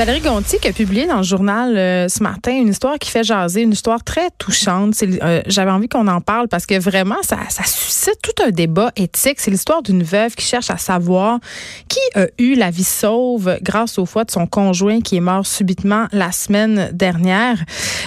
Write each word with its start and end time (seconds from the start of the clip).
Valérie 0.00 0.20
Gontier 0.20 0.58
qui 0.58 0.66
a 0.66 0.72
publié 0.72 1.06
dans 1.06 1.18
le 1.18 1.22
journal 1.22 1.76
euh, 1.76 2.08
ce 2.08 2.22
matin 2.22 2.52
une 2.52 2.68
histoire 2.68 2.98
qui 2.98 3.10
fait 3.10 3.22
jaser, 3.22 3.60
une 3.60 3.72
histoire 3.72 4.02
très 4.02 4.30
touchante. 4.38 4.94
Euh, 5.02 5.42
j'avais 5.44 5.70
envie 5.70 5.88
qu'on 5.88 6.08
en 6.08 6.22
parle 6.22 6.48
parce 6.48 6.64
que 6.64 6.78
vraiment, 6.78 7.18
ça, 7.20 7.36
suscite 7.66 8.16
tout 8.22 8.42
un 8.42 8.48
débat 8.48 8.92
éthique. 8.96 9.40
C'est 9.40 9.50
l'histoire 9.50 9.82
d'une 9.82 10.02
veuve 10.02 10.34
qui 10.36 10.46
cherche 10.46 10.70
à 10.70 10.78
savoir 10.78 11.38
qui 11.88 12.00
a 12.14 12.28
eu 12.38 12.54
la 12.54 12.70
vie 12.70 12.82
sauve 12.82 13.58
grâce 13.60 13.98
au 13.98 14.06
foie 14.06 14.24
de 14.24 14.30
son 14.30 14.46
conjoint 14.46 15.02
qui 15.02 15.18
est 15.18 15.20
mort 15.20 15.44
subitement 15.44 16.06
la 16.12 16.32
semaine 16.32 16.88
dernière. 16.94 17.62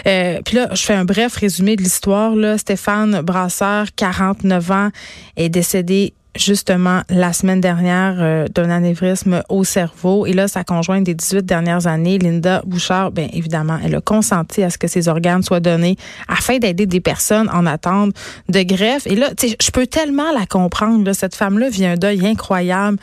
Euh, 0.07 0.41
puis 0.43 0.55
là, 0.55 0.69
je 0.73 0.81
fais 0.81 0.95
un 0.95 1.05
bref 1.05 1.35
résumé 1.35 1.75
de 1.75 1.83
l'histoire. 1.83 2.33
Stéphane 2.57 3.21
Brasseur, 3.21 3.85
49 3.95 4.71
ans, 4.71 4.89
est 5.37 5.49
décédé 5.49 6.15
justement 6.35 7.01
la 7.09 7.33
semaine 7.33 7.61
dernière 7.61 8.15
euh, 8.19 8.47
d'un 8.47 8.69
anévrisme 8.69 9.43
au 9.49 9.63
cerveau. 9.63 10.25
Et 10.25 10.33
là, 10.33 10.47
sa 10.47 10.63
conjointe 10.63 11.03
des 11.03 11.13
18 11.13 11.45
dernières 11.45 11.87
années, 11.87 12.17
Linda 12.17 12.61
Bouchard, 12.65 13.11
bien 13.11 13.27
évidemment, 13.33 13.77
elle 13.83 13.95
a 13.95 14.01
consenti 14.01 14.63
à 14.63 14.69
ce 14.69 14.77
que 14.77 14.87
ses 14.87 15.07
organes 15.07 15.43
soient 15.43 15.59
donnés 15.59 15.97
afin 16.27 16.57
d'aider 16.57 16.85
des 16.85 17.01
personnes 17.01 17.49
en 17.49 17.65
attente 17.65 18.15
de 18.49 18.63
greffe. 18.63 19.05
Et 19.07 19.15
là, 19.15 19.29
je 19.39 19.71
peux 19.71 19.87
tellement 19.87 20.31
la 20.31 20.45
comprendre. 20.45 21.11
Cette 21.13 21.35
femme-là 21.35 21.69
vit 21.69 21.85
un 21.85 21.95
deuil 21.95 22.25
incroyable. 22.25 22.97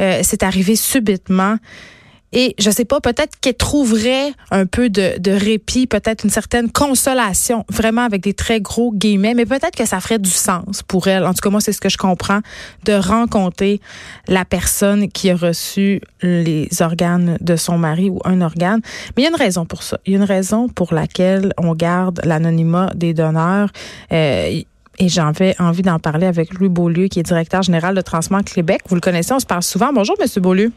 Euh, 0.00 0.20
c'est 0.22 0.42
arrivé 0.42 0.76
subitement. 0.76 1.56
Et 2.38 2.54
je 2.58 2.70
sais 2.70 2.84
pas, 2.84 3.00
peut-être 3.00 3.40
qu'elle 3.40 3.54
trouverait 3.54 4.30
un 4.50 4.66
peu 4.66 4.90
de, 4.90 5.30
répit, 5.30 5.86
peut-être 5.86 6.22
une 6.22 6.30
certaine 6.30 6.70
consolation, 6.70 7.64
vraiment 7.70 8.02
avec 8.02 8.22
des 8.22 8.34
très 8.34 8.60
gros 8.60 8.92
guillemets, 8.92 9.32
mais 9.32 9.46
peut-être 9.46 9.74
que 9.74 9.86
ça 9.86 10.00
ferait 10.00 10.18
du 10.18 10.28
sens 10.28 10.82
pour 10.82 11.08
elle. 11.08 11.24
En 11.24 11.32
tout 11.32 11.40
cas, 11.40 11.48
moi, 11.48 11.62
c'est 11.62 11.72
ce 11.72 11.80
que 11.80 11.88
je 11.88 11.96
comprends, 11.96 12.40
de 12.84 12.92
rencontrer 12.92 13.80
la 14.28 14.44
personne 14.44 15.08
qui 15.08 15.30
a 15.30 15.34
reçu 15.34 16.02
les 16.20 16.68
organes 16.80 17.38
de 17.40 17.56
son 17.56 17.78
mari 17.78 18.10
ou 18.10 18.20
un 18.26 18.42
organe. 18.42 18.82
Mais 19.16 19.22
il 19.22 19.24
y 19.24 19.28
a 19.28 19.30
une 19.30 19.36
raison 19.36 19.64
pour 19.64 19.82
ça. 19.82 19.98
Il 20.04 20.12
y 20.12 20.16
a 20.16 20.18
une 20.18 20.24
raison 20.24 20.68
pour 20.68 20.92
laquelle 20.92 21.54
on 21.56 21.74
garde 21.74 22.20
l'anonymat 22.22 22.92
des 22.94 23.14
donneurs. 23.14 23.70
Euh, 24.12 24.60
et 24.98 25.08
j'avais 25.08 25.54
envie 25.58 25.82
d'en 25.82 25.98
parler 25.98 26.26
avec 26.26 26.52
Louis 26.52 26.68
Beaulieu, 26.68 27.08
qui 27.08 27.18
est 27.18 27.22
directeur 27.22 27.62
général 27.62 27.94
de 27.94 28.02
Transplant 28.02 28.42
Québec. 28.42 28.82
Vous 28.90 28.94
le 28.94 29.00
connaissez, 29.00 29.32
on 29.32 29.40
se 29.40 29.46
parle 29.46 29.62
souvent. 29.62 29.90
Bonjour, 29.94 30.16
Monsieur 30.20 30.42
Beaulieu. 30.42 30.70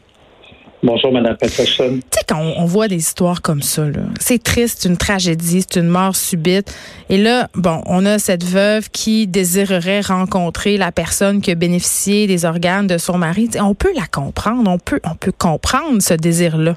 Bonjour, 0.82 1.12
Mme 1.12 1.36
Peterson. 1.36 2.00
Tu 2.00 2.00
sais, 2.10 2.24
quand 2.26 2.40
on, 2.56 2.64
voit 2.64 2.88
des 2.88 2.96
histoires 2.96 3.42
comme 3.42 3.60
ça, 3.60 3.82
c'est 4.18 4.42
triste, 4.42 4.86
une 4.86 4.96
tragédie, 4.96 5.60
c'est 5.60 5.78
une 5.78 5.88
mort 5.88 6.16
subite. 6.16 6.74
Et 7.10 7.18
là, 7.18 7.48
bon, 7.54 7.82
on 7.86 8.06
a 8.06 8.18
cette 8.18 8.44
veuve 8.44 8.88
qui 8.90 9.26
désirerait 9.26 10.00
rencontrer 10.00 10.78
la 10.78 10.90
personne 10.90 11.42
qui 11.42 11.50
a 11.50 11.54
bénéficié 11.54 12.26
des 12.26 12.46
organes 12.46 12.86
de 12.86 12.96
son 12.96 13.18
mari. 13.18 13.50
on 13.60 13.74
peut 13.74 13.92
la 13.94 14.06
comprendre, 14.10 14.70
on 14.70 14.78
peut, 14.78 15.00
on 15.04 15.16
peut 15.16 15.32
comprendre 15.36 16.00
ce 16.00 16.14
désir-là. 16.14 16.76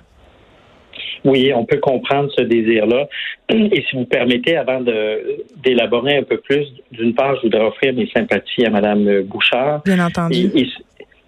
Oui, 1.24 1.54
on 1.56 1.64
peut 1.64 1.78
comprendre 1.78 2.30
ce 2.38 2.44
désir-là. 2.44 3.08
Et 3.48 3.84
si 3.90 3.96
vous 3.96 4.04
permettez, 4.04 4.58
avant 4.58 4.82
d'élaborer 5.64 6.18
un 6.18 6.24
peu 6.24 6.38
plus, 6.38 6.68
d'une 6.92 7.14
part, 7.14 7.38
je 7.38 7.44
voudrais 7.44 7.64
offrir 7.64 7.94
mes 7.94 8.10
sympathies 8.14 8.66
à 8.66 8.70
Mme 8.70 9.22
Bouchard. 9.22 9.82
Bien 9.86 10.06
entendu. 10.06 10.52
Et 10.54 10.68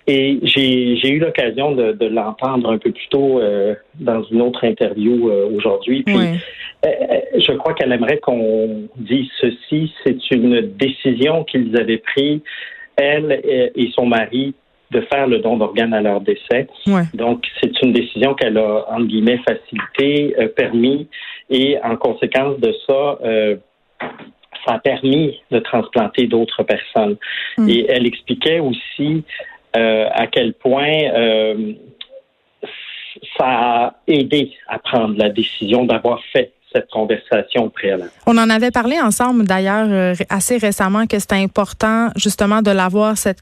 j'ai 0.07 1.09
eu 1.09 1.19
l'occasion 1.19 1.71
de, 1.71 1.91
de 1.93 2.05
l'entendre 2.05 2.69
un 2.71 2.77
peu 2.77 2.91
plus 2.91 3.07
tôt 3.09 3.39
euh, 3.39 3.75
dans 3.99 4.23
une 4.23 4.41
autre 4.41 4.63
interview 4.63 5.29
euh, 5.29 5.49
aujourd'hui. 5.55 6.03
Puis 6.03 6.15
euh, 6.85 7.19
je 7.37 7.51
crois 7.53 7.73
qu'elle 7.73 7.91
aimerait 7.91 8.19
qu'on 8.19 8.87
dise 8.97 9.27
ceci. 9.39 9.91
C'est 10.05 10.31
une 10.31 10.61
décision 10.77 11.43
qu'ils 11.43 11.75
avaient 11.79 11.97
prise, 11.97 12.41
elle 12.95 13.41
et 13.43 13.89
son 13.93 14.05
mari, 14.05 14.53
de 14.91 15.01
faire 15.01 15.27
le 15.27 15.39
don 15.39 15.57
d'organes 15.57 15.93
à 15.93 16.01
leur 16.01 16.21
décès. 16.21 16.67
Donc, 17.15 17.43
c'est 17.59 17.81
une 17.81 17.91
décision 17.91 18.35
qu'elle 18.35 18.57
a, 18.57 18.85
entre 18.91 19.07
guillemets, 19.07 19.39
facilité, 19.39 20.35
permis, 20.55 21.07
et 21.49 21.77
en 21.83 21.97
conséquence 21.97 22.59
de 22.59 22.71
ça, 22.87 23.17
ça 24.65 24.75
a 24.75 24.79
permis 24.79 25.39
de 25.51 25.59
transplanter 25.59 26.27
d'autres 26.27 26.63
personnes. 26.63 27.17
Mm. 27.57 27.69
Et 27.69 27.85
elle 27.89 28.05
expliquait 28.05 28.59
aussi 28.59 29.23
euh, 29.75 30.07
à 30.13 30.27
quel 30.27 30.53
point 30.53 30.87
euh, 30.87 31.73
ça 33.37 33.45
a 33.45 33.93
aidé 34.07 34.51
à 34.67 34.79
prendre 34.79 35.17
la 35.17 35.29
décision 35.29 35.85
d'avoir 35.85 36.21
fait 36.31 36.53
cette 36.71 36.89
conversation 36.89 37.69
préalable. 37.69 38.11
On 38.25 38.37
en 38.37 38.49
avait 38.49 38.71
parlé 38.71 38.99
ensemble 38.99 39.45
d'ailleurs 39.45 39.87
euh, 39.89 40.13
assez 40.29 40.57
récemment 40.57 41.07
que 41.07 41.19
c'était 41.19 41.35
important 41.35 42.09
justement 42.15 42.61
de 42.61 42.71
l'avoir 42.71 43.17
cette 43.17 43.39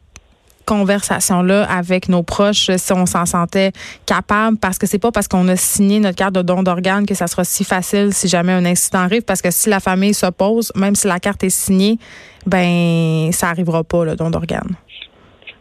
conversation-là 0.66 1.66
avec 1.70 2.10
nos 2.10 2.24
proches 2.24 2.72
si 2.78 2.94
on 2.94 3.06
s'en 3.06 3.26
sentait 3.26 3.72
capable 4.06 4.58
parce 4.58 4.78
que 4.78 4.88
c'est 4.88 5.00
pas 5.00 5.12
parce 5.12 5.28
qu'on 5.28 5.48
a 5.50 5.56
signé 5.56 6.00
notre 6.00 6.16
carte 6.16 6.34
de 6.34 6.42
don 6.42 6.64
d'organes 6.64 7.06
que 7.06 7.16
ça 7.16 7.28
sera 7.28 7.44
si 7.44 7.66
facile 7.66 8.14
si 8.14 8.28
jamais 8.30 8.54
un 8.54 8.66
incident 8.66 9.00
arrive 9.00 9.24
parce 9.24 9.42
que 9.42 9.52
si 9.52 9.70
la 9.70 9.80
famille 9.82 10.14
s'oppose, 10.14 10.72
même 10.76 10.96
si 10.96 11.08
la 11.08 11.20
carte 11.20 11.44
est 11.44 11.50
signée, 11.50 11.98
ben 12.46 13.32
ça 13.34 13.50
arrivera 13.50 13.84
pas 13.84 14.06
le 14.06 14.16
don 14.16 14.30
d'organes. 14.30 14.76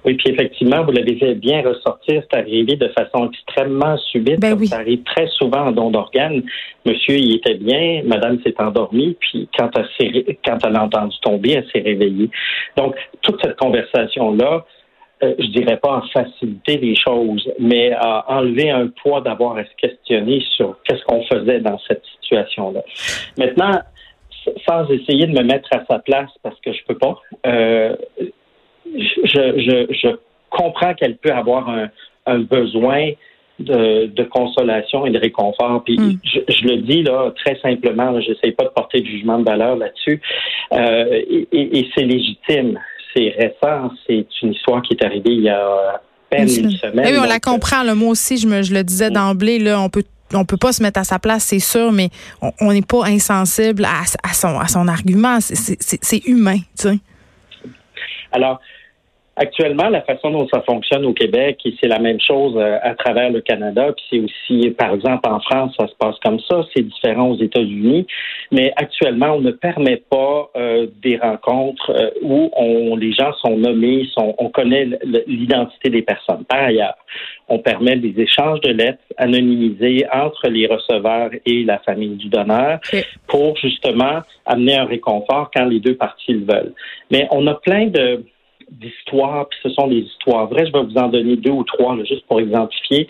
Oui, 0.05 0.15
puis 0.15 0.33
effectivement, 0.33 0.85
vous 0.85 0.93
l'avez 0.93 1.35
bien 1.35 1.63
ressorti, 1.63 2.19
c'est 2.21 2.37
arrivé 2.37 2.77
de 2.77 2.89
façon 2.89 3.31
extrêmement 3.31 3.97
subite. 3.97 4.41
Ben 4.41 4.59
Ça 4.67 4.79
arrive 4.79 5.03
très 5.05 5.29
souvent 5.29 5.67
en 5.67 5.73
don 5.73 5.91
d'organes. 5.91 6.43
Monsieur, 6.85 7.17
il 7.17 7.37
était 7.37 7.55
bien, 7.55 8.03
madame 8.05 8.41
s'est 8.43 8.55
endormie, 8.59 9.17
puis 9.21 9.49
quand 9.57 9.71
elle, 9.77 10.37
quand 10.45 10.59
elle 10.65 10.77
a 10.77 10.85
entendu 10.85 11.17
tomber, 11.23 11.53
elle 11.53 11.67
s'est 11.73 11.83
réveillée. 11.83 12.31
Donc, 12.77 12.97
toute 13.23 13.41
cette 13.43 13.57
conversation-là, 13.57 14.65
euh, 15.23 15.35
je 15.39 15.47
dirais 15.47 15.77
pas 15.77 15.99
en 15.99 16.03
faciliter 16.09 16.79
les 16.79 16.97
choses, 16.97 17.49
mais 17.61 17.93
à 17.93 18.25
enlever 18.29 18.71
un 18.71 18.89
poids 18.89 19.21
d'avoir 19.21 19.57
à 19.57 19.65
se 19.65 19.75
questionner 19.77 20.43
sur 20.57 20.77
qu'est-ce 20.85 21.05
qu'on 21.05 21.23
faisait 21.27 21.61
dans 21.61 21.79
cette 21.87 22.03
situation-là. 22.21 22.81
Maintenant, 23.39 23.79
sans 24.69 24.89
essayer 24.91 25.27
de 25.27 25.33
me 25.33 25.45
mettre 25.45 25.69
à 25.73 25.85
sa 25.89 26.01
place 26.01 26.31
parce 26.43 26.59
que 26.61 26.73
je 26.73 26.81
peux 26.89 26.99
pas, 26.99 27.21
euh, 27.47 27.95
je, 28.87 29.89
je, 29.91 30.09
comprends 30.51 30.93
qu'elle 30.95 31.17
peut 31.17 31.33
avoir 31.33 31.69
un, 31.71 31.89
un 32.27 32.41
besoin 32.41 33.13
de, 33.59 34.07
de, 34.07 34.23
consolation 34.25 35.07
et 35.07 35.11
de 35.11 35.19
réconfort. 35.19 35.83
Puis 35.85 35.99
hmm. 35.99 36.19
je, 36.25 36.41
je, 36.49 36.65
le 36.67 36.77
dis 36.79 37.03
là 37.03 37.33
très 37.37 37.59
simplement, 37.61 38.21
j'essaie 38.21 38.53
pas 38.53 38.65
de 38.65 38.71
porter 38.71 39.01
de 39.01 39.07
jugement 39.07 39.39
de 39.39 39.45
valeur 39.45 39.77
là-dessus. 39.77 40.21
Euh, 40.73 41.23
et, 41.31 41.47
et, 41.53 41.89
c'est 41.95 42.05
légitime, 42.05 42.79
c'est 43.15 43.35
récent, 43.39 43.91
c'est 44.07 44.27
une 44.43 44.53
histoire 44.53 44.83
qui 44.83 44.95
est 44.95 45.05
arrivée 45.05 45.31
il 45.31 45.43
y 45.43 45.49
a 45.49 45.61
à 45.61 46.01
peine 46.29 46.49
une 46.49 46.71
semaine. 46.73 47.07
Eh 47.09 47.13
oui, 47.13 47.19
on 47.23 47.29
la 47.29 47.41
comprend. 47.41 47.83
Là, 47.83 47.95
moi 47.95 48.11
aussi, 48.11 48.37
je, 48.37 48.47
me, 48.47 48.63
je 48.63 48.75
le 48.75 48.83
disais 48.85 49.11
d'emblée, 49.11 49.59
là, 49.59 49.81
on 49.81 49.89
peut 49.89 50.05
on 50.35 50.47
peut 50.47 50.57
pas 50.57 50.73
se 50.73 50.83
mettre 50.83 50.99
à 50.99 51.05
sa 51.05 51.19
place, 51.19 51.45
c'est 51.45 51.59
sûr, 51.59 51.93
mais 51.93 52.09
on 52.41 52.73
n'est 52.73 52.81
pas 52.81 53.05
insensible 53.05 53.85
à, 53.85 54.01
à, 54.23 54.33
son, 54.33 54.59
à 54.59 54.67
son 54.67 54.89
argument. 54.89 55.39
C'est 55.41 56.27
humain, 56.27 56.57
tu 56.79 56.89
sais. 56.89 56.99
Alors, 58.33 58.61
Actuellement, 59.35 59.89
la 59.89 60.03
façon 60.03 60.31
dont 60.31 60.47
ça 60.53 60.61
fonctionne 60.61 61.07
au 61.07 61.15
Québec, 61.15 61.59
et 61.65 61.75
c'est 61.81 61.89
la 61.89 61.99
même 61.99 62.21
chose 62.21 62.55
euh, 62.57 62.79
à 62.83 62.95
travers 62.95 63.31
le 63.31 63.41
Canada, 63.41 63.91
puis 63.97 64.05
c'est 64.11 64.19
aussi, 64.19 64.71
par 64.73 64.93
exemple, 64.93 65.27
en 65.27 65.41
France, 65.41 65.75
ça 65.81 65.89
se 65.89 65.95
passe 65.95 66.17
comme 66.23 66.39
ça, 66.41 66.67
c'est 66.75 66.83
différent 66.83 67.31
aux 67.31 67.41
États-Unis, 67.41 68.07
mais 68.51 68.75
actuellement, 68.77 69.37
on 69.37 69.41
ne 69.41 69.51
permet 69.51 69.97
pas 69.97 70.51
euh, 70.55 70.87
des 71.03 71.17
rencontres 71.17 71.91
euh, 71.91 72.11
où 72.21 72.51
on, 72.55 72.95
les 72.95 73.15
gens 73.15 73.33
sont 73.41 73.57
nommés, 73.57 74.07
sont, 74.13 74.35
on 74.37 74.51
connaît 74.51 74.87
l'identité 75.27 75.89
des 75.89 76.03
personnes. 76.03 76.45
Par 76.45 76.65
ailleurs, 76.65 76.97
on 77.49 77.59
permet 77.59 77.97
des 77.97 78.21
échanges 78.21 78.61
de 78.61 78.71
lettres 78.71 79.03
anonymisés 79.17 80.05
entre 80.13 80.49
les 80.49 80.67
receveurs 80.67 81.31
et 81.47 81.65
la 81.65 81.79
famille 81.79 82.17
du 82.17 82.29
donneur 82.29 82.81
pour 83.27 83.57
justement 83.57 84.21
amener 84.45 84.77
un 84.77 84.85
réconfort 84.85 85.51
quand 85.55 85.65
les 85.65 85.81
deux 85.81 85.95
parties 85.95 86.35
le 86.35 86.45
veulent. 86.45 86.75
Mais 87.11 87.29
on 87.31 87.47
a 87.47 87.55
plein 87.55 87.87
de 87.87 88.25
d'histoires, 88.81 89.49
puis 89.49 89.59
ce 89.63 89.71
sont 89.71 89.89
des 89.89 90.01
histoires 90.01 90.47
vraies. 90.47 90.67
Je 90.67 90.73
vais 90.73 90.83
vous 90.83 90.97
en 90.97 91.09
donner 91.09 91.37
deux 91.37 91.51
ou 91.51 91.65
trois, 91.65 91.97
juste 92.05 92.27
pour 92.27 92.41
exemplifier, 92.41 93.07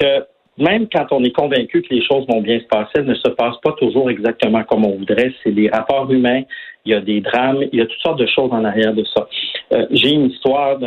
que 0.00 0.24
même 0.58 0.86
quand 0.88 1.06
on 1.12 1.24
est 1.24 1.32
convaincu 1.32 1.82
que 1.82 1.94
les 1.94 2.04
choses 2.04 2.26
vont 2.28 2.40
bien 2.40 2.60
se 2.60 2.66
passer, 2.66 2.90
elles 2.96 3.06
ne 3.06 3.14
se 3.14 3.28
passent 3.30 3.60
pas 3.62 3.72
toujours 3.72 4.10
exactement 4.10 4.62
comme 4.64 4.84
on 4.84 4.96
voudrait. 4.96 5.32
C'est 5.42 5.52
des 5.52 5.68
rapports 5.68 6.10
humains, 6.10 6.42
il 6.84 6.92
y 6.92 6.94
a 6.94 7.00
des 7.00 7.20
drames, 7.20 7.62
il 7.72 7.78
y 7.78 7.82
a 7.82 7.86
toutes 7.86 8.00
sortes 8.00 8.18
de 8.18 8.26
choses 8.26 8.52
en 8.52 8.64
arrière 8.64 8.92
de 8.92 9.04
ça. 9.04 9.28
Euh, 9.72 9.86
j'ai 9.90 10.10
une 10.10 10.30
histoire 10.30 10.78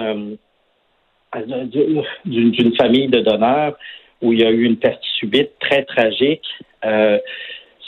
d'une 2.26 2.76
famille 2.76 3.08
de 3.08 3.22
donneurs 3.22 3.76
où 4.22 4.34
il 4.34 4.42
y 4.42 4.46
a 4.46 4.52
eu 4.52 4.64
une 4.64 4.78
perte 4.78 5.04
subite 5.20 5.52
très 5.60 5.84
tragique. 5.84 6.46
Euh, 6.86 7.18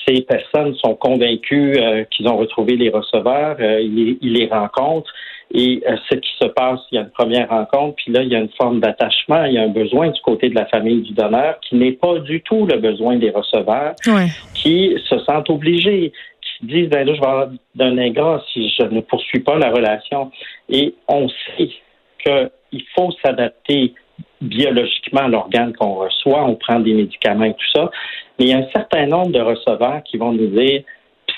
ces 0.08 0.22
personnes 0.22 0.74
sont 0.76 0.96
convaincues 0.96 1.78
euh, 1.78 2.06
qu'ils 2.06 2.28
ont 2.28 2.38
retrouvé 2.38 2.76
les 2.76 2.90
receveurs, 2.90 3.60
ils, 3.62 4.18
les 4.22 4.48
rencontrent 4.48 5.14
et 5.54 5.82
euh, 5.88 5.96
ce 6.10 6.16
qui 6.16 6.30
se 6.42 6.48
passe, 6.48 6.82
il 6.92 6.96
y 6.96 6.98
a 6.98 7.02
une 7.02 7.12
première 7.12 7.50
rencontre, 7.50 7.96
puis 7.96 8.12
là, 8.12 8.22
il 8.22 8.30
y 8.30 8.36
a 8.36 8.40
une 8.40 8.52
forme 8.58 8.80
d'attachement, 8.80 9.46
il 9.46 9.54
y 9.54 9.58
a 9.58 9.64
un 9.64 9.70
besoin 9.70 10.10
du 10.10 10.20
côté 10.22 10.50
de 10.50 10.56
la 10.56 10.66
famille 10.66 11.02
du 11.02 11.14
donneur 11.14 11.60
qui 11.62 11.76
n'est 11.76 11.94
pas 11.94 12.20
du 12.20 12.42
tout 12.42 12.66
le 12.66 12.78
besoin 12.78 13.16
des 13.16 13.30
receveurs, 13.30 13.96
qui 14.54 14.98
se 15.10 15.20
sentent 15.20 15.50
obligés, 15.50 16.12
qui 16.42 16.66
disent, 16.66 16.90
ben 16.90 17.08
là, 17.08 17.14
je 17.14 17.22
vais 17.22 17.28
avoir 17.28 17.50
d'un 17.76 17.98
ingrat 17.98 18.44
si 18.52 18.70
je 18.78 18.84
ne 18.84 19.00
poursuis 19.02 19.40
pas 19.40 19.58
la 19.58 19.72
relation. 19.72 20.32
Et 20.70 20.96
on 21.08 21.30
sait 21.30 21.70
qu'il 22.24 22.84
faut 22.96 23.12
s'adapter 23.24 23.94
biologiquement 24.42 25.28
l'organe 25.28 25.74
qu'on 25.74 25.96
reçoit, 25.96 26.44
on 26.44 26.56
prend 26.56 26.80
des 26.80 26.94
médicaments 26.94 27.46
et 27.46 27.54
tout 27.54 27.72
ça, 27.74 27.90
mais 28.38 28.46
il 28.46 28.50
y 28.50 28.54
a 28.54 28.58
un 28.58 28.68
certain 28.76 29.08
nombre 29.08 29.32
de 29.32 29.40
receveurs 29.40 30.04
qui 30.04 30.18
vont 30.18 30.34
nous 30.34 30.48
dire 30.48 30.84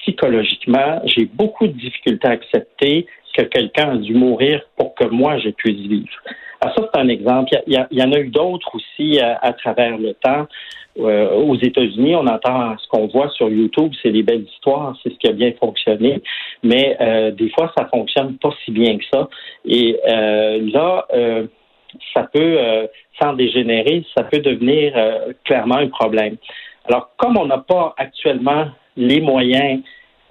psychologiquement, 0.02 1.02
j'ai 1.06 1.26
beaucoup 1.26 1.68
de 1.68 1.74
difficultés 1.74 2.28
à 2.28 2.32
accepter 2.32 3.06
que 3.34 3.44
quelqu'un 3.44 3.92
a 3.92 3.98
dû 3.98 4.14
mourir 4.14 4.62
pour 4.78 4.96
que 4.96 5.06
moi 5.06 5.38
je 5.40 5.50
puisse 5.50 5.88
vivre. 5.88 6.10
Alors 6.62 6.76
ça, 6.76 6.90
c'est 6.94 7.00
un 7.00 7.08
exemple. 7.08 7.52
Il 7.68 7.88
y, 7.92 8.04
en 8.04 8.12
a 8.12 8.20
eu 8.20 8.28
d'autres 8.28 8.76
aussi 8.76 9.20
à, 9.20 9.54
travers 9.54 9.98
le 9.98 10.14
temps. 10.14 10.48
Euh, 10.98 11.32
aux 11.32 11.56
États-Unis, 11.56 12.16
on 12.16 12.28
entend 12.28 12.78
ce 12.78 12.88
qu'on 12.90 13.08
voit 13.08 13.30
sur 13.30 13.48
YouTube, 13.48 13.94
c'est 14.02 14.12
des 14.12 14.24
belles 14.24 14.44
histoires, 14.44 14.98
c'est 15.02 15.14
ce 15.14 15.18
qui 15.18 15.28
a 15.28 15.32
bien 15.32 15.54
fonctionné, 15.58 16.22
mais 16.62 16.98
euh, 17.00 17.32
des 17.32 17.50
fois, 17.52 17.72
ça 17.78 17.86
fonctionne 17.86 18.38
pas 18.38 18.50
si 18.66 18.72
bien 18.72 18.98
que 18.98 19.06
ça. 19.14 19.30
Et 19.66 19.98
euh, 20.10 20.60
là, 20.74 21.08
ça 22.14 22.24
peut, 22.34 22.58
sans 23.22 23.34
dégénérer, 23.34 24.04
ça 24.16 24.24
peut 24.24 24.40
devenir 24.40 24.94
clairement 25.46 25.78
un 25.78 25.88
problème. 25.88 26.36
Alors, 26.86 27.12
comme 27.18 27.38
on 27.38 27.46
n'a 27.46 27.60
pas 27.60 27.94
actuellement 27.98 28.68
les 28.98 29.22
moyens 29.22 29.82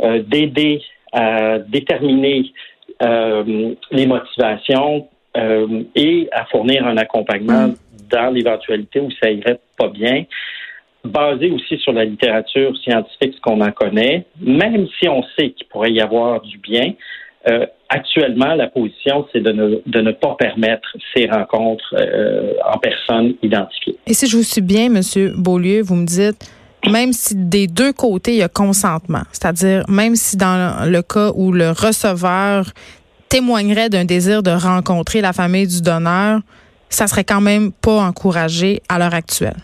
d'aider 0.01 0.83
à 1.13 1.59
déterminer 1.59 2.53
les 3.01 4.07
motivations, 4.07 5.09
euh, 5.37 5.83
et 5.95 6.29
à 6.33 6.47
fournir 6.47 6.87
un 6.87 6.97
accompagnement 6.97 7.69
mm. 7.69 7.75
dans 8.11 8.31
l'éventualité 8.33 9.01
où 9.01 9.11
ça 9.23 9.31
irait 9.31 9.61
pas 9.77 9.89
bien, 9.89 10.25
basé 11.05 11.51
aussi 11.51 11.79
sur 11.79 11.93
la 11.93 12.05
littérature 12.05 12.77
scientifique, 12.79 13.35
ce 13.35 13.41
qu'on 13.41 13.61
en 13.61 13.71
connaît, 13.71 14.25
même 14.41 14.89
si 14.99 15.09
on 15.09 15.23
sait 15.39 15.51
qu'il 15.51 15.67
pourrait 15.69 15.93
y 15.93 16.01
avoir 16.01 16.41
du 16.41 16.59
bien. 16.59 16.95
Euh, 17.49 17.67
actuellement, 17.89 18.55
la 18.55 18.67
position, 18.67 19.27
c'est 19.33 19.41
de 19.41 19.53
ne, 19.53 19.81
de 19.87 20.01
ne 20.01 20.13
pas 20.13 20.35
permettre 20.39 20.89
ces 21.15 21.27
rencontres 21.27 21.95
euh, 21.97 22.55
en 22.67 22.79
personne 22.79 23.35
identifiées. 23.43 23.97
Et 24.07 24.15
si 24.15 24.27
je 24.27 24.37
vous 24.37 24.43
suis 24.43 24.61
bien, 24.61 24.87
M. 24.87 25.01
Beaulieu, 25.37 25.83
vous 25.83 25.95
me 25.95 26.07
dites, 26.07 26.51
même 26.87 27.13
si 27.13 27.35
des 27.35 27.67
deux 27.67 27.93
côtés, 27.93 28.33
il 28.33 28.39
y 28.39 28.43
a 28.43 28.49
consentement, 28.49 29.23
c'est-à-dire 29.33 29.85
même 29.89 30.17
si 30.17 30.37
dans 30.37 30.85
le 30.87 31.03
cas 31.03 31.33
où 31.35 31.53
le 31.53 31.71
receveur 31.71 32.71
témoignerait 33.29 33.91
d'un 33.91 34.05
désir 34.05 34.43
de 34.43 34.51
rencontrer 34.51 35.21
la 35.21 35.33
famille 35.33 35.67
du 35.67 35.83
donneur, 35.83 36.41
ça 36.89 37.07
serait 37.07 37.25
quand 37.25 37.41
même 37.41 37.73
pas 37.73 38.01
encouragé 38.01 38.83
à 38.89 38.99
l'heure 38.99 39.15
actuelle. 39.15 39.57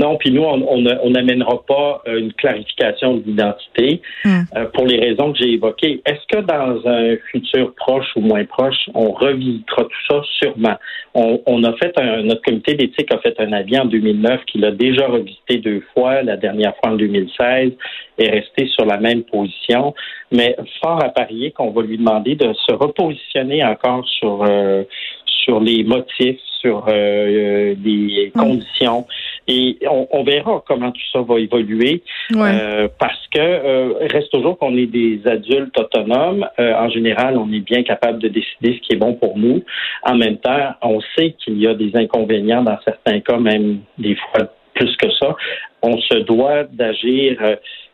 Non, 0.00 0.16
puis 0.16 0.30
nous, 0.30 0.42
on 0.42 1.10
n'amènera 1.10 1.62
pas 1.66 2.02
euh, 2.08 2.20
une 2.20 2.32
clarification 2.32 3.18
d'identité 3.18 4.00
hmm. 4.24 4.40
euh, 4.56 4.64
pour 4.72 4.86
les 4.86 4.98
raisons 4.98 5.32
que 5.32 5.38
j'ai 5.38 5.52
évoquées. 5.52 6.00
Est-ce 6.06 6.26
que 6.26 6.40
dans 6.42 6.88
un 6.88 7.16
futur 7.30 7.74
proche 7.74 8.06
ou 8.16 8.20
moins 8.20 8.46
proche, 8.46 8.88
on 8.94 9.10
revisitera 9.12 9.82
tout 9.82 10.02
ça? 10.08 10.22
Sûrement. 10.38 10.76
On, 11.12 11.64
a 11.64 11.72
fait 11.74 11.92
un, 11.98 12.22
notre 12.22 12.40
comité 12.40 12.74
d'éthique 12.74 13.12
a 13.12 13.18
fait 13.18 13.38
un 13.40 13.52
avis 13.52 13.78
en 13.78 13.84
2009 13.84 14.44
qu'il 14.46 14.64
a 14.64 14.70
déjà 14.70 15.06
revisité 15.06 15.58
deux 15.58 15.82
fois, 15.92 16.22
la 16.22 16.36
dernière 16.36 16.72
fois 16.76 16.92
en 16.92 16.96
2016, 16.96 17.72
et 18.18 18.30
resté 18.30 18.68
sur 18.68 18.86
la 18.86 18.96
même 18.96 19.24
position. 19.24 19.92
Mais 20.32 20.56
fort 20.80 21.04
à 21.04 21.10
parier 21.10 21.50
qu'on 21.50 21.72
va 21.72 21.82
lui 21.82 21.98
demander 21.98 22.36
de 22.36 22.54
se 22.54 22.72
repositionner 22.72 23.62
encore 23.64 24.06
sur 24.08 24.44
euh, 24.44 24.84
sur 25.26 25.60
les 25.60 25.84
motifs, 25.84 26.40
sur 26.60 26.84
euh, 26.88 27.74
les 27.82 28.32
conditions. 28.36 29.06
Et 29.52 29.78
on, 29.90 30.22
verra 30.22 30.62
comment 30.64 30.92
tout 30.92 31.00
ça 31.12 31.22
va 31.22 31.40
évoluer 31.40 32.04
euh, 32.36 32.86
parce 33.00 33.26
que 33.34 33.40
euh, 33.40 33.94
reste 34.12 34.30
toujours 34.30 34.56
qu'on 34.56 34.76
est 34.76 34.86
des 34.86 35.20
adultes 35.26 35.76
autonomes. 35.76 36.46
Euh, 36.60 36.72
en 36.74 36.88
général, 36.88 37.36
on 37.36 37.52
est 37.52 37.58
bien 37.58 37.82
capable 37.82 38.20
de 38.20 38.28
décider 38.28 38.76
ce 38.76 38.80
qui 38.86 38.92
est 38.92 38.98
bon 38.98 39.14
pour 39.14 39.36
nous. 39.36 39.64
En 40.04 40.14
même 40.14 40.36
temps, 40.36 40.70
on 40.82 41.00
sait 41.16 41.34
qu'il 41.42 41.58
y 41.58 41.66
a 41.66 41.74
des 41.74 41.90
inconvénients 41.96 42.62
dans 42.62 42.78
certains 42.84 43.18
cas, 43.18 43.38
même 43.38 43.80
des 43.98 44.14
fois 44.14 44.46
plus 44.74 44.96
que 44.98 45.10
ça. 45.18 45.34
On 45.82 45.98
se 45.98 46.18
doit 46.18 46.62
d'agir 46.64 47.36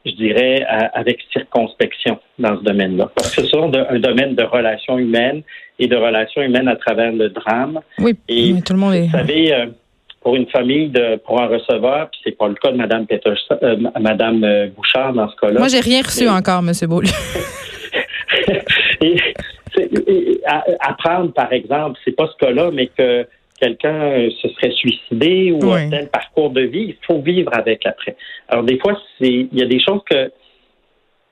je 0.04 0.12
dirais, 0.12 0.64
avec 0.94 1.18
circonspection 1.32 2.20
dans 2.38 2.56
ce 2.56 2.62
domaine-là. 2.62 3.10
Parce 3.16 3.34
que 3.34 3.42
c'est 3.42 3.56
un 3.56 3.98
domaine 3.98 4.36
de 4.36 4.44
relations 4.44 4.98
humaines 4.98 5.42
et 5.80 5.88
de 5.88 5.96
relations 5.96 6.42
humaines 6.42 6.68
à 6.68 6.76
travers 6.76 7.10
le 7.10 7.30
drame. 7.30 7.80
Oui, 7.98 8.14
et 8.28 8.54
tout 8.64 8.74
le 8.74 8.78
monde 8.78 8.94
est... 8.94 9.06
Vous 9.06 9.10
savez, 9.10 9.52
pour 10.26 10.34
une 10.34 10.48
famille, 10.48 10.88
de, 10.88 11.20
pour 11.24 11.40
un 11.40 11.46
receveur, 11.46 12.10
puis 12.10 12.20
c'est 12.24 12.36
pas 12.36 12.48
le 12.48 12.54
cas 12.54 12.72
de 12.72 12.76
Mme 12.76 13.06
Peterson, 13.06 13.56
euh, 13.62 13.76
Mme 14.00 14.42
euh, 14.42 14.66
Bouchard 14.74 15.12
dans 15.12 15.30
ce 15.30 15.36
cas-là. 15.36 15.60
Moi, 15.60 15.68
j'ai 15.68 15.78
rien 15.78 16.02
reçu 16.02 16.28
encore, 16.28 16.64
M. 16.66 16.72
Beaulieu. 16.88 17.12
et, 19.00 19.16
apprendre, 20.80 21.32
par 21.32 21.52
exemple, 21.52 22.00
c'est 22.04 22.16
pas 22.16 22.26
ce 22.26 22.44
cas-là, 22.44 22.72
mais 22.72 22.88
que 22.88 23.24
quelqu'un 23.60 24.02
euh, 24.02 24.30
se 24.42 24.48
serait 24.48 24.72
suicidé 24.72 25.52
ou 25.52 25.70
un 25.70 25.90
tel 25.90 26.08
parcours 26.08 26.50
de 26.50 26.62
vie, 26.62 26.86
il 26.88 26.96
faut 27.06 27.20
vivre 27.20 27.52
avec 27.54 27.86
après. 27.86 28.16
Alors 28.48 28.64
des 28.64 28.80
fois, 28.80 29.00
c'est 29.20 29.30
il 29.30 29.56
y 29.56 29.62
a 29.62 29.66
des 29.66 29.78
choses 29.78 30.00
que 30.10 30.32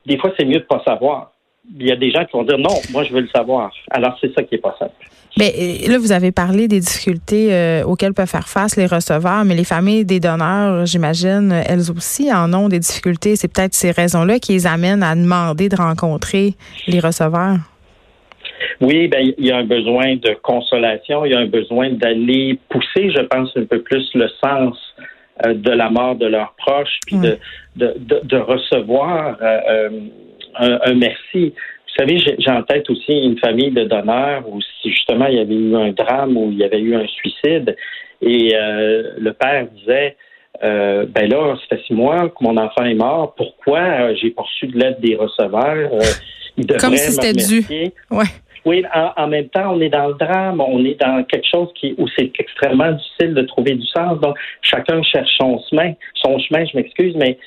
des 0.06 0.18
fois 0.18 0.32
c'est 0.38 0.44
mieux 0.44 0.60
de 0.60 0.66
pas 0.66 0.84
savoir. 0.86 1.32
Il 1.78 1.86
y 1.86 1.92
a 1.92 1.96
des 1.96 2.10
gens 2.10 2.24
qui 2.24 2.32
vont 2.32 2.44
dire 2.44 2.58
non, 2.58 2.74
moi 2.92 3.04
je 3.04 3.12
veux 3.12 3.20
le 3.20 3.28
savoir. 3.28 3.72
Alors 3.90 4.16
c'est 4.20 4.32
ça 4.34 4.42
qui 4.42 4.56
est 4.56 4.58
pas 4.58 4.76
simple. 4.78 4.92
Mais 5.36 5.52
euh, 5.58 5.90
là, 5.90 5.98
vous 5.98 6.12
avez 6.12 6.30
parlé 6.30 6.68
des 6.68 6.78
difficultés 6.78 7.52
euh, 7.52 7.82
auxquelles 7.84 8.14
peuvent 8.14 8.28
faire 8.28 8.48
face 8.48 8.76
les 8.76 8.86
receveurs, 8.86 9.44
mais 9.44 9.54
les 9.56 9.64
familles 9.64 10.04
des 10.04 10.20
donneurs, 10.20 10.86
j'imagine, 10.86 11.52
elles 11.66 11.90
aussi 11.90 12.32
en 12.32 12.52
ont 12.54 12.68
des 12.68 12.78
difficultés. 12.78 13.34
C'est 13.34 13.52
peut-être 13.52 13.74
ces 13.74 13.90
raisons-là 13.90 14.38
qui 14.38 14.52
les 14.52 14.66
amènent 14.66 15.02
à 15.02 15.16
demander 15.16 15.68
de 15.68 15.76
rencontrer 15.76 16.54
les 16.86 17.00
receveurs. 17.00 17.56
Oui, 18.80 19.08
ben, 19.08 19.32
il 19.36 19.44
y 19.44 19.50
a 19.50 19.56
un 19.56 19.64
besoin 19.64 20.16
de 20.16 20.34
consolation, 20.42 21.24
il 21.24 21.32
y 21.32 21.34
a 21.34 21.38
un 21.38 21.46
besoin 21.46 21.90
d'aller 21.90 22.58
pousser, 22.68 23.10
je 23.10 23.22
pense, 23.22 23.50
un 23.56 23.64
peu 23.64 23.80
plus 23.82 24.08
le 24.14 24.28
sens 24.42 24.76
euh, 25.44 25.54
de 25.54 25.70
la 25.70 25.90
mort 25.90 26.16
de 26.16 26.26
leurs 26.26 26.54
proches, 26.58 26.98
puis 27.06 27.16
de, 27.16 27.38
de, 27.76 27.94
de, 28.22 28.36
recevoir 28.36 29.36
euh, 29.42 29.90
un, 30.56 30.78
un, 30.84 30.94
merci. 30.94 31.52
Vous 31.54 31.94
savez, 32.04 32.18
j'ai 32.18 32.50
en 32.50 32.62
tête 32.62 32.90
aussi 32.90 33.12
une 33.12 33.38
famille 33.38 33.70
de 33.70 33.84
donneurs 33.84 34.48
où 34.48 34.60
si 34.60 34.90
justement 34.90 35.26
il 35.26 35.36
y 35.36 35.40
avait 35.40 35.54
eu 35.54 35.76
un 35.76 35.92
drame 35.92 36.36
ou 36.36 36.50
il 36.50 36.58
y 36.58 36.64
avait 36.64 36.80
eu 36.80 36.94
un 36.96 37.06
suicide 37.06 37.76
et 38.20 38.52
le 38.52 39.30
père 39.30 39.68
disait 39.68 40.16
ben 40.60 41.28
là, 41.30 41.56
ça 41.56 41.76
fait 41.76 41.82
six 41.86 41.94
mois 41.94 42.30
que 42.30 42.42
mon 42.42 42.56
enfant 42.56 42.84
est 42.84 42.94
mort. 42.94 43.34
Pourquoi 43.36 44.12
j'ai 44.14 44.30
poursu 44.30 44.66
de 44.66 44.76
l'aide 44.76 44.98
des 45.00 45.14
receveurs? 45.14 45.90
il 46.56 46.66
Comme 46.66 46.96
si 46.96 47.12
c'était 47.12 47.32
dû. 47.32 47.64
Ouais. 48.10 48.24
Oui, 48.64 48.82
en, 48.94 49.28
même 49.28 49.48
temps, 49.50 49.74
on 49.74 49.80
est 49.80 49.90
dans 49.90 50.08
le 50.08 50.14
drame, 50.14 50.60
on 50.60 50.82
est 50.86 50.98
dans 50.98 51.22
quelque 51.24 51.46
chose 51.46 51.68
qui 51.74 51.94
où 51.98 52.08
c'est 52.16 52.32
extrêmement 52.38 52.92
difficile 52.92 53.34
de 53.34 53.42
trouver 53.42 53.74
du 53.74 53.86
sens. 53.86 54.18
Donc, 54.20 54.38
chacun 54.62 55.02
cherche 55.02 55.30
son 55.38 55.60
chemin, 55.68 55.92
son 56.14 56.38
chemin, 56.38 56.64
je 56.64 56.76
m'excuse, 56.76 57.14
mais 57.16 57.38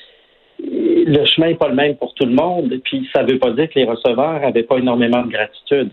le 0.60 1.24
chemin 1.26 1.48
n'est 1.48 1.54
pas 1.54 1.68
le 1.68 1.74
même 1.74 1.96
pour 1.96 2.14
tout 2.14 2.26
le 2.26 2.34
monde. 2.34 2.72
Puis 2.84 3.08
ça 3.14 3.22
ne 3.22 3.32
veut 3.32 3.38
pas 3.38 3.50
dire 3.52 3.68
que 3.68 3.78
les 3.78 3.84
receveurs 3.84 4.40
n'avaient 4.40 4.62
pas 4.62 4.78
énormément 4.78 5.22
de 5.22 5.30
gratitude. 5.30 5.90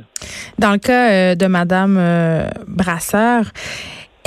Dans 0.60 0.72
le 0.72 0.78
cas 0.78 1.12
euh, 1.12 1.36
de 1.36 1.48
Madame 1.48 1.98
euh, 1.98 2.48
Brasseur, 2.68 3.46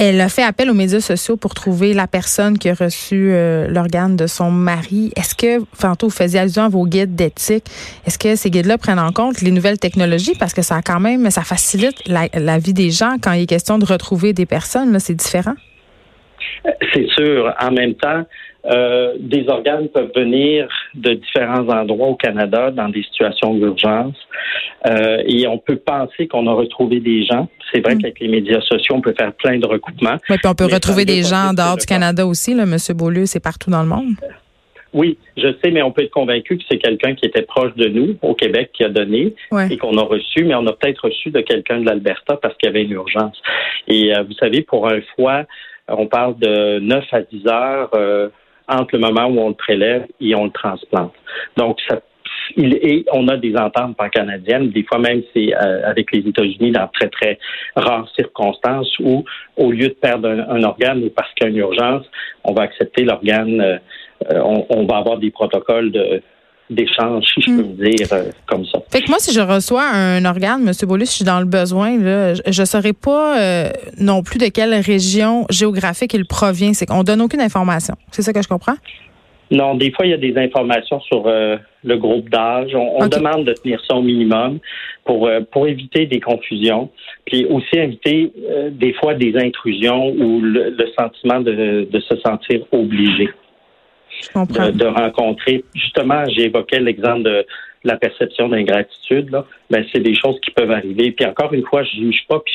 elle 0.00 0.21
a 0.21 0.28
fait 0.28 0.45
appel 0.45 0.71
aux 0.71 0.75
médias 0.75 1.00
sociaux 1.00 1.37
pour 1.37 1.54
trouver 1.54 1.92
la 1.92 2.07
personne 2.07 2.57
qui 2.57 2.68
a 2.68 2.75
reçu 2.75 3.33
euh, 3.33 3.66
l'organe 3.66 4.14
de 4.14 4.28
son 4.28 4.49
mari. 4.52 5.11
Est-ce 5.16 5.35
que, 5.35 5.64
tantôt, 5.76 6.07
vous 6.07 6.14
faisiez 6.14 6.38
allusion 6.38 6.62
à 6.62 6.68
vos 6.68 6.87
guides 6.87 7.16
d'éthique, 7.16 7.64
est-ce 8.07 8.16
que 8.16 8.37
ces 8.37 8.49
guides-là 8.49 8.78
prennent 8.78 9.00
en 9.00 9.11
compte 9.11 9.40
les 9.40 9.50
nouvelles 9.50 9.78
technologies? 9.78 10.35
Parce 10.38 10.54
que 10.54 10.62
ça 10.62 10.83
quand 10.87 11.00
même, 11.00 11.28
ça 11.30 11.42
facilite 11.42 11.97
la, 12.07 12.59
vie 12.59 12.75
des 12.75 12.90
gens 12.90 13.16
quand 13.21 13.33
il 13.33 13.42
est 13.42 13.47
question 13.47 13.76
de 13.76 13.85
retrouver 13.85 14.33
des 14.33 14.47
personnes. 14.47 14.92
Là, 14.92 15.00
c'est 15.00 15.16
différent? 15.16 15.54
C'est 16.95 17.09
sûr. 17.16 17.52
En 17.61 17.73
même 17.73 17.95
temps, 17.95 18.25
euh, 18.71 19.15
des 19.19 19.49
organes 19.49 19.89
peuvent 19.89 20.11
venir 20.15 20.69
de 20.95 21.15
différents 21.15 21.69
endroits 21.69 22.09
au 22.09 22.15
Canada 22.17 22.71
dans 22.71 22.89
des 22.89 23.03
situations 23.03 23.55
d'urgence. 23.55 24.17
Euh, 24.87 25.23
et 25.27 25.47
on 25.47 25.59
peut 25.59 25.77
penser 25.77 26.29
qu'on 26.29 26.47
a 26.47 26.53
retrouvé 26.53 27.01
des 27.01 27.25
gens. 27.25 27.49
C'est 27.73 27.81
vrai 27.81 27.95
mm. 27.95 27.99
qu'avec 27.99 28.21
les 28.21 28.29
médias 28.29 28.61
sociaux, 28.61 28.97
on 28.97 29.01
peut 29.01 29.15
faire 29.19 29.33
plein 29.33 29.59
de 29.59 29.67
recoupements. 29.67 30.19
Oui, 30.29 30.37
puis 30.37 30.49
on 30.49 30.55
peut 30.55 30.67
retrouver 30.67 31.05
des 31.05 31.23
gens 31.23 31.53
dehors 31.55 31.77
du 31.77 31.87
Canada 31.87 32.27
aussi, 32.27 32.55
là, 32.55 32.65
M. 32.65 32.77
Beaulieu, 32.97 33.27
c'est 33.27 33.43
partout 33.43 33.71
dans 33.71 33.83
le 33.83 33.89
monde. 33.89 34.15
Oui, 34.95 35.19
je 35.37 35.49
sais, 35.63 35.71
mais 35.71 35.83
on 35.83 35.93
peut 35.93 36.03
être 36.03 36.11
convaincu 36.11 36.57
que 36.57 36.65
c'est 36.71 36.79
quelqu'un 36.79 37.15
qui 37.15 37.27
était 37.27 37.43
proche 37.43 37.75
de 37.75 37.89
nous 37.89 38.17
au 38.23 38.35
Québec 38.35 38.71
qui 38.73 38.85
a 38.85 38.89
donné 38.89 39.35
et 39.71 39.77
qu'on 39.77 39.99
a 39.99 40.03
reçu, 40.03 40.45
mais 40.45 40.55
on 40.55 40.67
a 40.67 40.73
peut-être 40.73 41.05
reçu 41.05 41.31
de 41.31 41.41
quelqu'un 41.41 41.81
de 41.81 41.87
l'Alberta 41.87 42.39
parce 42.41 42.57
qu'il 42.57 42.69
y 42.69 42.71
avait 42.71 42.85
une 42.85 42.93
urgence. 42.93 43.41
Et 43.87 44.17
euh, 44.17 44.23
vous 44.23 44.33
savez, 44.35 44.63
pour 44.63 44.89
un 44.89 45.01
foie, 45.15 45.45
on 45.89 46.07
parle 46.07 46.39
de 46.39 46.79
9 46.81 47.05
à 47.13 47.21
10 47.21 47.47
heures 47.49 47.91
euh, 47.95 48.29
entre 48.69 48.97
le 48.97 49.01
moment 49.01 49.27
où 49.27 49.41
on 49.41 49.49
le 49.49 49.55
prélève 49.55 50.07
et 50.21 50.35
on 50.35 50.45
le 50.45 50.51
transplante. 50.51 51.15
Donc, 51.57 51.79
ça 51.89 52.01
il, 52.57 53.05
on 53.13 53.29
a 53.29 53.37
des 53.37 53.57
ententes 53.57 53.97
pan-canadiennes, 53.97 54.71
des 54.71 54.83
fois 54.83 54.99
même 54.99 55.23
c'est 55.35 55.55
euh, 55.55 55.89
avec 55.89 56.13
les 56.13 56.27
États-Unis 56.27 56.73
dans 56.73 56.89
très, 56.89 57.09
très 57.09 57.39
rares 57.77 58.09
circonstances 58.15 58.91
où, 59.01 59.25
au 59.57 59.71
lieu 59.71 59.89
de 59.89 59.95
perdre 59.95 60.29
un, 60.29 60.63
organe 60.63 61.05
ou 61.05 61.11
parce 61.11 61.33
qu'il 61.35 61.47
y 61.47 61.51
a 61.51 61.51
une 61.51 61.59
urgence, 61.59 62.07
on 62.45 62.55
va 62.55 62.63
accepter 62.63 63.05
l'organe, 63.05 63.61
euh, 63.61 64.41
on, 64.71 64.85
va 64.87 64.97
avoir 64.97 65.19
des 65.19 65.31
protocoles 65.31 65.93
de, 65.93 66.23
d'échange, 66.71 67.25
si 67.35 67.43
je 67.43 67.57
peux 67.57 67.63
hmm. 67.63 67.77
dire 67.77 68.07
euh, 68.13 68.31
comme 68.47 68.65
ça. 68.67 68.81
Fait 68.91 69.03
que 69.03 69.09
moi, 69.09 69.19
si 69.19 69.33
je 69.33 69.41
reçois 69.41 69.85
un 69.85 70.25
organe, 70.25 70.67
M. 70.67 70.73
Boulus, 70.87 71.07
si 71.07 71.13
je 71.13 71.17
suis 71.17 71.25
dans 71.25 71.41
le 71.41 71.47
besoin, 71.47 71.99
là, 71.99 72.35
je 72.35 72.61
ne 72.61 72.67
saurais 72.67 72.93
pas 72.93 73.39
euh, 73.39 73.71
non 73.99 74.23
plus 74.23 74.39
de 74.39 74.47
quelle 74.47 74.75
région 74.75 75.47
géographique 75.51 76.15
il 76.15 76.27
provient. 76.27 76.75
C'est 76.75 76.87
qu'on 76.87 77.05
donne 77.05 77.21
aucune 77.21 77.41
information. 77.41 77.95
C'est 78.11 78.23
ça 78.23 78.33
que 78.33 78.43
je 78.43 78.49
comprends? 78.49 78.77
Non, 79.51 79.77
des 79.77 79.91
fois, 79.93 80.05
il 80.05 80.11
y 80.11 80.15
a 80.15 80.19
des 80.19 80.37
informations 80.37 81.01
sur 81.01 81.27
euh, 81.27 81.57
le 81.83 81.97
groupe 81.97 82.29
d'âge. 82.29 82.75
On, 82.75 83.07
demande 83.09 83.47
de 83.47 83.55
tenir 83.55 83.83
ça 83.89 83.95
au 83.95 84.03
minimum 84.03 84.59
pour, 85.07 85.31
pour 85.51 85.67
éviter 85.67 86.05
des 86.05 86.21
confusions. 86.21 86.91
Puis 87.25 87.47
aussi 87.47 87.77
éviter 87.77 88.31
des 88.73 88.93
fois 88.95 89.15
des 89.15 89.35
intrusions 89.37 90.09
ou 90.09 90.41
le, 90.43 90.77
sentiment 90.99 91.41
de, 91.41 91.89
de 91.91 92.01
se 92.01 92.17
sentir 92.19 92.61
obligé 92.73 93.31
de, 94.35 94.87
rencontrer. 94.87 95.65
Justement, 95.75 96.25
j'évoquais 96.29 96.81
l'exemple 96.81 97.23
de 97.23 97.47
la 97.85 97.97
perception 97.97 98.49
d'ingratitude. 98.49 99.31
Là. 99.31 99.45
Ben, 99.71 99.85
c'est 99.93 100.01
des 100.01 100.15
choses 100.15 100.39
qui 100.45 100.51
peuvent 100.51 100.71
arriver. 100.71 101.13
Puis 101.13 101.27
encore 101.27 101.53
une 101.53 101.65
fois, 101.65 101.83
je 101.85 101.97
juge 101.97 102.25
pas, 102.29 102.41
puis 102.41 102.55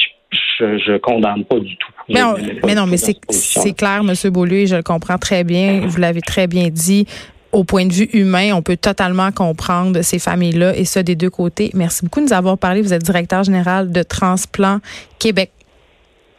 je, 0.60 0.78
je 0.78 0.98
condamne 0.98 1.46
pas 1.46 1.60
du 1.60 1.76
tout. 1.78 1.92
Mais, 2.10 2.22
mais 2.66 2.76
non, 2.76 2.86
mais 2.86 2.98
c'est 2.98 3.74
clair, 3.74 4.02
M. 4.02 4.32
Beaulieu, 4.32 4.66
je 4.66 4.76
le 4.76 4.84
comprends 4.84 5.18
très 5.18 5.44
bien. 5.44 5.82
Vous 5.86 6.00
l'avez 6.00 6.22
très 6.22 6.48
bien 6.48 6.70
dit. 6.70 7.06
Au 7.52 7.64
point 7.64 7.86
de 7.86 7.94
vue 7.94 8.10
humain, 8.14 8.52
on 8.56 8.64
peut 8.64 8.78
totalement 8.78 9.32
comprendre 9.32 10.02
ces 10.02 10.18
familles-là 10.18 10.76
et 10.76 10.86
ça 10.86 11.04
des 11.04 11.16
deux 11.16 11.30
côtés. 11.30 11.70
Merci 11.76 12.04
beaucoup 12.04 12.20
de 12.20 12.26
nous 12.26 12.34
avoir 12.34 12.58
parlé. 12.58 12.82
Vous 12.82 12.94
êtes 12.94 13.04
directeur 13.04 13.44
général 13.44 13.92
de 13.92 14.02
Transplant 14.02 14.80
Québec. 15.20 15.52